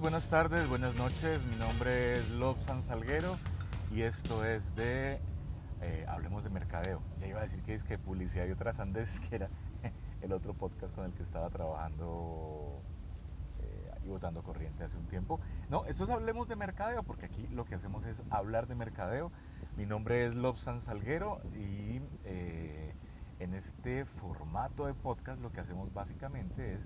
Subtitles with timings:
[0.00, 1.42] Buenas tardes, buenas noches.
[1.46, 3.36] Mi nombre es Lobsan Salguero
[3.90, 5.18] y esto es de
[5.80, 7.00] eh, Hablemos de Mercadeo.
[7.18, 9.48] Ya iba a decir que es que publicidad y otras andes, que era
[10.20, 12.82] el otro podcast con el que estaba trabajando
[13.62, 15.40] eh, y votando corriente hace un tiempo.
[15.70, 19.32] No, esto es Hablemos de Mercadeo, porque aquí lo que hacemos es hablar de mercadeo.
[19.78, 22.94] Mi nombre es Lobsan Salguero y eh,
[23.38, 26.80] en este formato de podcast lo que hacemos básicamente es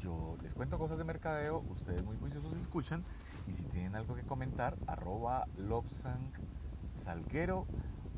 [0.00, 3.04] yo les cuento cosas de mercadeo, ustedes muy juiciosos escuchan
[3.46, 7.66] y si tienen algo que comentar, arroba lobsangsalguero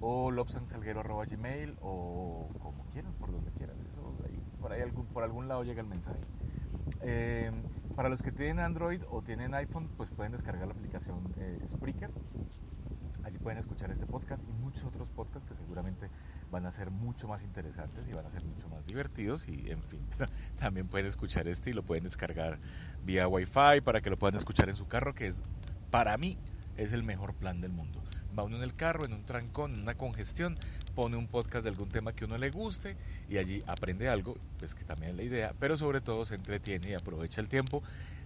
[0.00, 3.76] o lobsangsalguero arroba gmail o como quieran, por donde quieran.
[3.80, 4.14] Eso,
[4.60, 6.20] por ahí algún, por algún lado llega el mensaje.
[7.00, 7.62] Em,
[7.96, 12.10] para los que tienen Android o tienen iPhone, pues pueden descargar la aplicación eh, Spreaker.
[13.42, 16.08] Pueden escuchar este podcast y muchos otros podcasts que seguramente
[16.52, 19.82] van a ser mucho más interesantes y van a ser mucho más divertidos y en
[19.82, 20.00] fin,
[20.60, 22.60] también pueden escuchar este y lo pueden descargar
[23.04, 25.42] vía Wi-Fi para que lo puedan escuchar en su carro, que es
[25.90, 26.38] para mí
[26.76, 28.00] es el mejor plan del mundo.
[28.38, 30.56] Va uno en el carro, en un trancón, en una congestión,
[30.94, 32.96] pone un podcast de algún tema que uno le guste
[33.28, 36.90] y allí aprende algo, pues que también es la idea, pero sobre todo se entretiene
[36.90, 37.82] y aprovecha el tiempo.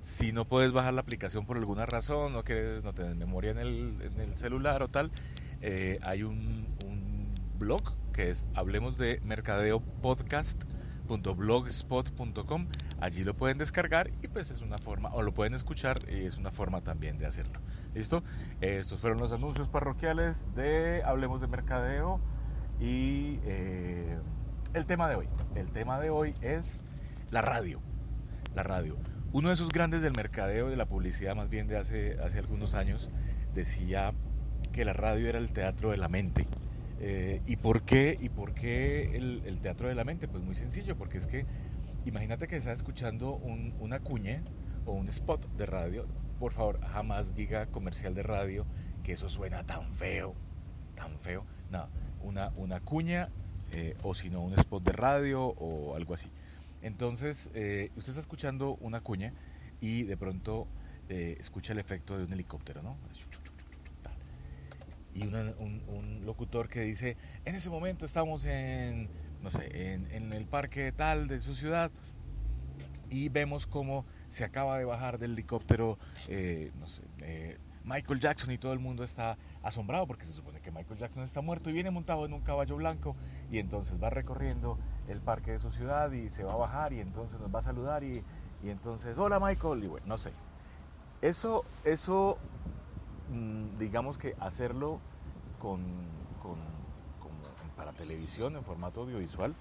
[0.06, 3.58] Si no puedes bajar la aplicación por alguna razón, no quieres, no tienes memoria en
[3.58, 5.10] el, celular o tal,
[5.60, 6.68] eh, hay un,
[7.58, 12.68] blog que es hablemos de mercadeo podcast.blogspot.com.
[13.00, 16.36] Allí lo pueden descargar y pues es una forma, o lo pueden escuchar y es
[16.36, 17.58] una forma también de hacerlo.
[17.92, 18.22] ¿Listo?
[18.60, 22.20] Estos fueron los anuncios parroquiales de Hablemos de Mercadeo
[22.80, 24.16] y eh,
[24.72, 25.26] el tema de hoy.
[25.56, 26.84] El tema de hoy es
[27.30, 27.80] la radio.
[28.54, 28.96] La radio.
[29.32, 32.74] Uno de esos grandes del mercadeo, de la publicidad más bien de hace, hace algunos
[32.74, 33.10] años,
[33.54, 34.12] decía
[34.72, 36.46] que la radio era el teatro de la mente.
[37.00, 40.28] Eh, ¿Y por qué, y por qué el, teatro de la mente?
[40.28, 41.44] Pues muy sencillo, porque es que
[42.06, 44.42] imagínate que estás escuchando un, una cuña
[44.86, 46.06] o un spot de radio.
[46.38, 48.64] Por favor, jamás diga comercial de radio,
[49.02, 50.34] que eso suena tan feo,
[50.94, 51.44] tan feo.
[51.70, 51.88] No,
[52.22, 53.28] una, una cuña
[53.72, 56.30] eh, o si no un spot de radio o algo así.
[56.86, 59.32] Entonces, eh, usted está escuchando una cuña
[59.80, 60.66] y de pronto
[61.08, 62.96] escucha el efecto de un helicóptero, ¿no?
[65.16, 69.08] y un, locutor que dice, en ese momento estamos en,
[69.42, 71.90] no sé, en, el parque tal de su ciudad
[73.08, 75.98] y vemos cómo se acaba de bajar del helicóptero,
[76.28, 76.70] eh,
[77.20, 81.22] eh, Michael Jackson y todo el mundo está asombrado porque se supone que Michael Jackson
[81.22, 83.16] está muerto y viene montado en un caballo blanco
[83.50, 87.00] y entonces va recorriendo el parque de su ciudad y se va a bajar y
[87.00, 88.22] entonces nos va a saludar y,
[88.62, 90.32] y entonces, hola Michael, y bueno, no sé.
[91.22, 92.38] Eso, eso
[93.30, 95.00] Mm, digamos que hacerlo
[95.58, 96.06] con,
[97.76, 99.54] para televisión en formato audiovisual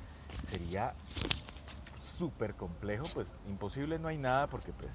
[0.48, 0.94] sería
[2.18, 4.92] súper complejo, pues imposible no hay nada porque pues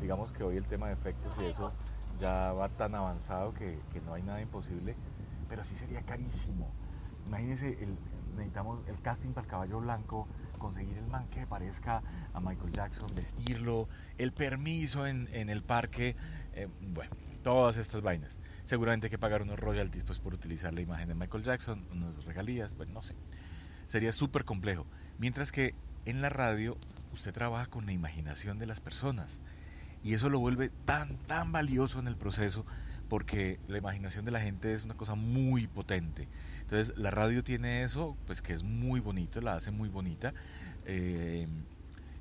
[0.00, 1.70] digamos que hoy el tema de efectos y eso
[2.18, 4.96] ya va tan avanzado que, no hay nada imposible,
[5.50, 6.70] pero sí sería carísimo.
[7.26, 7.98] Imagínense, el,
[8.32, 10.28] necesitamos el casting para el caballo blanco,
[10.58, 13.88] conseguir el man que parezca a Michael Jackson, vestirlo,
[14.18, 16.16] el permiso en, el parque,
[16.54, 18.36] eh, bueno, todas estas vainas.
[18.64, 22.24] Seguramente hay que pagar unos royalties pues, por utilizar la imagen de Michael Jackson, unas
[22.24, 23.14] regalías, bueno, no sé.
[23.88, 24.86] Sería súper complejo.
[25.18, 26.76] Mientras que en la radio
[27.12, 29.42] usted trabaja con la imaginación de las personas.
[30.02, 32.64] Y eso lo vuelve tan, tan valioso en el proceso
[33.12, 36.28] porque la imaginación de la gente es una cosa muy potente.
[36.62, 40.32] Entonces la radio tiene eso, pues que es muy bonito, la hace muy bonita.
[40.86, 41.46] Eh,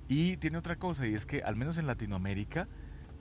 [0.09, 2.67] y tiene otra cosa, y es que al menos en Latinoamérica,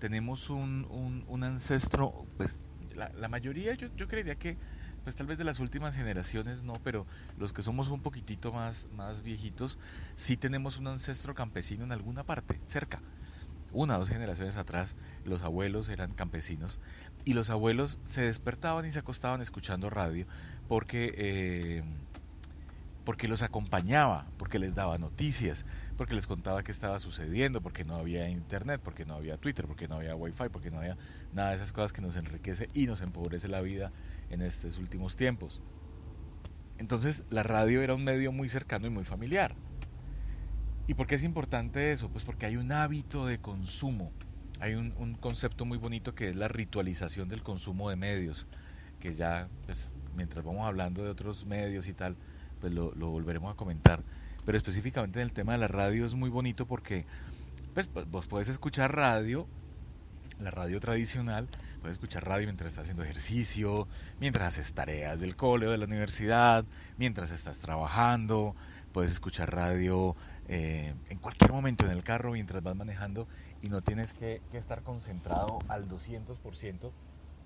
[0.00, 2.58] tenemos un, un, ancestro, pues
[2.96, 4.56] la, mayoría yo, yo creería que
[5.04, 7.06] pues tal vez de las últimas generaciones no, pero
[7.38, 9.78] los que somos un poquitito más, más viejitos,
[10.16, 13.00] sí tenemos un ancestro campesino en alguna parte, cerca.
[13.72, 16.80] Una o dos generaciones atrás, los abuelos eran campesinos
[17.24, 20.26] y los abuelos se despertaban y se acostaban escuchando radio
[20.68, 21.84] porque, eh,
[23.04, 25.64] porque los acompañaba, porque les daba noticias,
[25.96, 29.88] porque les contaba qué estaba sucediendo, porque no había internet, porque no había Twitter, porque
[29.88, 30.96] no había wifi, porque no había
[31.32, 33.92] nada de esas cosas que nos enriquece y nos empobrece la vida
[34.30, 35.62] en estos últimos tiempos.
[36.78, 39.54] Entonces la radio era un medio muy cercano y muy familiar.
[40.90, 42.08] ¿Y por qué es importante eso?
[42.08, 44.10] Pues porque hay un hábito de consumo,
[44.58, 44.90] hay un,
[45.20, 48.48] concepto muy bonito que es la ritualización del consumo de medios,
[48.98, 52.16] que ya pues, mientras vamos hablando de otros medios y tal,
[52.60, 54.02] pues lo volveremos a comentar
[54.44, 57.04] pero específicamente en el tema de la radio es muy bonito porque
[57.74, 59.46] pues, vos puedes escuchar radio,
[60.40, 61.48] la radio tradicional,
[61.80, 63.86] puedes escuchar radio mientras estás haciendo ejercicio,
[64.18, 66.64] mientras haces tareas del cole o de la universidad,
[66.98, 68.56] mientras estás trabajando,
[68.92, 70.16] puedes escuchar radio
[70.48, 73.28] eh, en cualquier momento en el carro mientras vas manejando
[73.62, 76.90] y no tienes que, estar concentrado al 200%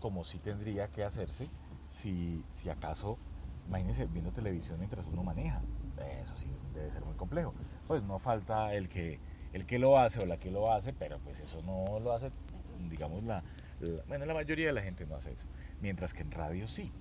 [0.00, 1.49] como sí tendría que hacerse
[2.02, 3.19] si, si acaso,
[3.69, 5.62] imagínese viendo televisión mientras uno maneja.
[6.23, 7.55] Eso sí debe ser muy complejo.
[7.87, 9.19] Pues no falta el que,
[9.52, 12.31] el que lo hace o la que lo hace, pero pues eso no lo hace,
[12.90, 13.43] digamos, la,
[14.08, 15.47] bueno, la mayoría de la gente no hace eso.
[15.81, 16.93] Mientras que en radio sí.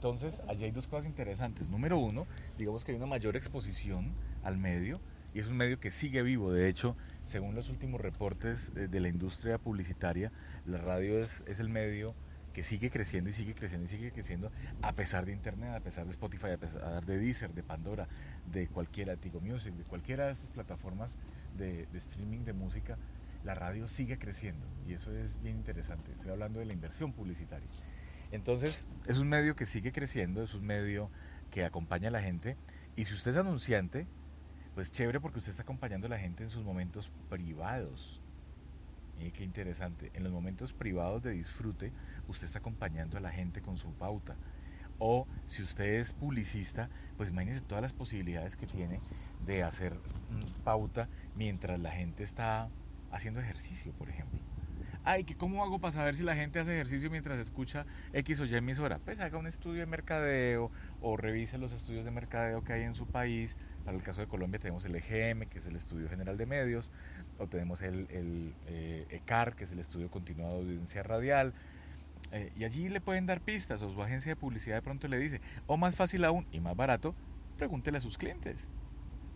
[0.00, 1.68] Entonces, allí hay dos cosas interesantes.
[1.68, 2.26] Número uno,
[2.56, 4.98] digamos que hay una mayor exposición al medio
[5.34, 6.52] y es un medio que sigue vivo.
[6.52, 10.32] De hecho, según los últimos reportes de la industria publicitaria,
[10.64, 12.14] la radio es, es el medio
[12.54, 14.50] que sigue creciendo y sigue creciendo y sigue creciendo
[14.80, 18.08] a pesar de Internet, a pesar de Spotify, a pesar de Deezer, de Pandora,
[18.50, 21.18] de cualquiera, Tigo Music, de cualquiera de esas plataformas
[21.58, 22.96] de, de, streaming de música,
[23.44, 26.10] la radio sigue creciendo y eso es bien interesante.
[26.12, 27.68] Estoy hablando de la inversión publicitaria.
[28.32, 31.10] Entonces, es un medio que sigue creciendo, es un medio
[31.50, 32.56] que acompaña a la gente
[32.96, 34.06] y si usted es anunciante,
[34.74, 38.20] pues chévere porque usted está acompañando a la gente en sus momentos privados.
[39.18, 41.92] Y qué interesante, en los momentos privados de disfrute,
[42.28, 44.36] usted está acompañando a la gente con su pauta.
[44.98, 48.98] O si usted es publicista, pues imagínese todas las posibilidades que tiene
[49.44, 49.98] de hacer
[50.64, 52.68] pauta mientras la gente está
[53.10, 54.40] haciendo ejercicio, por ejemplo.
[55.02, 58.44] Ay, ¿que ¿cómo hago para saber si la gente hace ejercicio mientras escucha X o
[58.44, 58.98] Y emisora?
[58.98, 60.70] Pues haga un estudio de mercadeo
[61.00, 63.56] o revise los estudios de mercadeo que hay en su país.
[63.86, 66.90] Para el caso de Colombia tenemos el EGM, que es el Estudio General de Medios,
[67.38, 71.54] o tenemos el, el eh, ECAR, que es el Estudio Continuado de Audiencia Radial.
[72.32, 75.18] Eh, y allí le pueden dar pistas o su agencia de publicidad de pronto le
[75.18, 77.14] dice, o más fácil aún y más barato,
[77.56, 78.68] pregúntele a sus clientes.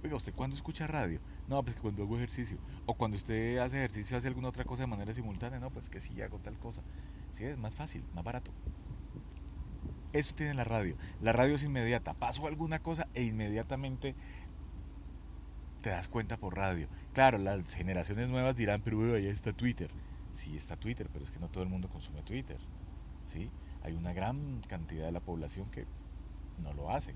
[0.05, 1.19] Oiga, ¿usted cuándo escucha radio?
[1.49, 2.59] No, pues cuando hago ejercicio.
[2.85, 5.59] O cuando usted hace ejercicio, hace alguna otra cosa de manera simultánea.
[5.59, 6.83] No, pues que sí, hago tal cosa.
[7.33, 8.51] Sí, es más fácil, más barato.
[10.13, 10.95] Eso tiene la radio.
[11.23, 12.13] La radio es inmediata.
[12.13, 14.15] Paso alguna cosa e inmediatamente
[15.81, 16.87] te das cuenta por radio.
[17.15, 19.91] Claro, las generaciones nuevas dirán, pero ahí está Twitter.
[20.33, 22.59] Sí, está Twitter, pero es que no todo el mundo consume Twitter.
[23.33, 23.51] ¿sí?
[23.83, 25.87] Hay una gran cantidad de la población que
[26.63, 27.15] no lo hace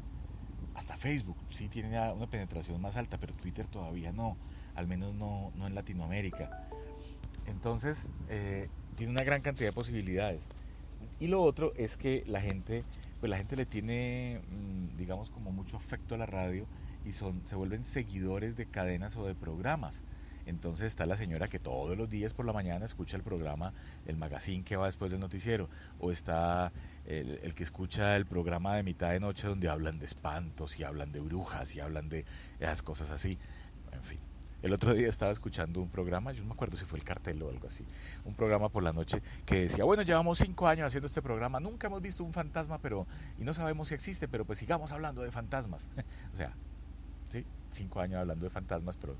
[0.78, 4.36] hasta Facebook sí tiene una penetración más alta, pero Twitter todavía no,
[4.76, 6.68] al menos no, no en Latinoamérica.
[7.46, 10.44] Entonces, eh, tiene una gran cantidad de posibilidades.
[11.18, 12.84] Y lo otro es que la gente,
[13.18, 16.64] pues la gente le tiene, mm, digamos, como mucho afecto a la radio
[17.04, 20.00] y son, se vuelven seguidores de cadenas o de programas.
[20.46, 23.74] Entonces está la señora que todos los días por la mañana escucha el programa,
[24.06, 26.72] el magazine que va después del noticiero, o está
[27.08, 31.10] el, que escucha el programa de mitad de noche donde hablan de espantos y hablan
[31.10, 32.26] de brujas y hablan de
[32.60, 33.38] esas cosas así.
[33.92, 34.18] En fin.
[34.60, 37.40] El otro día estaba escuchando un programa, yo no me acuerdo si fue el cartel
[37.44, 37.84] o algo así,
[38.24, 41.86] un programa por la noche que decía, bueno, llevamos cinco años haciendo este programa, nunca
[41.86, 43.06] hemos visto un fantasma, pero
[43.38, 45.86] y no sabemos si existe, pero pues sigamos hablando de fantasmas.
[46.34, 46.52] o sea,
[47.70, 49.14] cinco años hablando de fantasmas, pero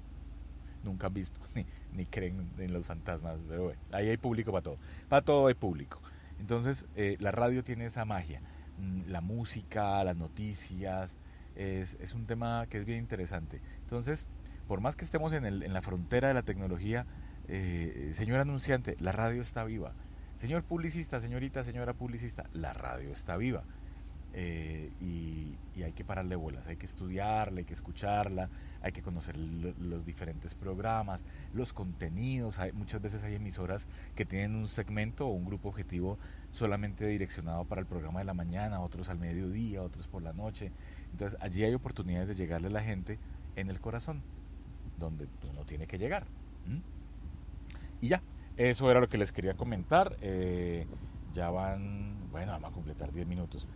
[0.83, 3.39] nunca han visto ni, ni creen en los fantasmas.
[3.49, 6.01] Pero bueno, ahí hay público para todo, para todo hay público.
[6.41, 8.41] Entonces, eh, la radio tiene esa magia.
[8.79, 11.17] Mm, la música, las noticias,
[11.57, 13.61] es, es, un tema que es bien interesante.
[13.83, 14.29] Entonces,
[14.69, 17.07] por más que estemos en, el, en la frontera de la tecnología,
[17.49, 19.93] eh, señor anunciante, la radio está viva.
[20.37, 23.65] Señor publicista, señorita, señora publicista, la radio está viva.
[24.41, 28.51] Eh, y, hay que pararle bolas, hay que estudiarla, hay que escucharla,
[28.83, 32.59] hay que conocer los diferentes programas, los contenidos.
[32.59, 36.19] Hay, muchas veces hay emisoras que tienen un segmento o un grupo objetivo
[36.51, 40.73] solamente direccionado para el programa de la mañana, otros al mediodía, otros por la noche.
[41.13, 43.21] Entonces allí hay oportunidades de llegarle a la gente
[43.55, 44.21] en el corazón,
[44.99, 46.27] donde uno tiene que llegar.
[48.01, 48.21] Y ya,
[48.57, 50.17] eso era lo que les quería comentar.
[50.23, 50.87] Eh,
[51.33, 53.69] ya van, bueno, vamos a completar 10 minutos.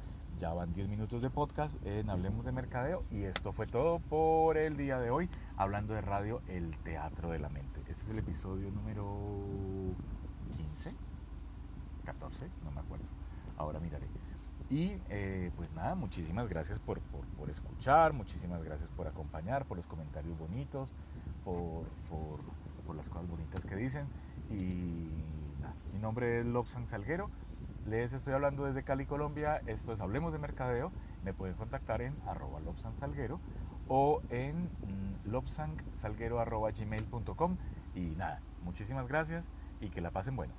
[0.42, 4.58] Ya van 10 minutos de podcast en Hablemos de Mercadeo y esto fue todo por
[4.58, 7.78] el día de hoy, hablando de radio, el teatro de la mente.
[7.86, 9.20] Este es el episodio número
[10.56, 10.96] 15,
[12.04, 13.04] 14, no me acuerdo,
[13.56, 14.08] ahora miraré.
[14.68, 16.98] Y eh, pues nada, muchísimas gracias por,
[17.38, 20.92] por, escuchar, muchísimas gracias por acompañar, por los comentarios bonitos,
[21.44, 21.84] por,
[22.84, 24.08] por las cosas bonitas que dicen.
[24.50, 25.06] Y
[25.60, 27.30] nada, mi nombre es Lobsan Salguero
[27.86, 29.62] les estoy hablando desde Cali, Colombia.
[29.66, 30.92] Esto es Hablemos de Mercadeo.
[31.24, 33.40] Me pueden contactar en arroba lobsansalguero
[33.88, 37.56] o en mm, lobsansalguero arroba gmail.com.
[37.94, 39.44] Y nada, muchísimas gracias
[39.80, 40.54] y que la pasen bueno.